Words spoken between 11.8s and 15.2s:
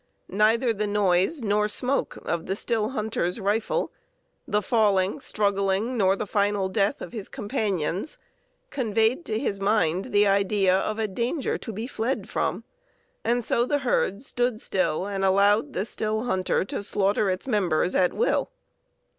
fled from, and so the herd stood still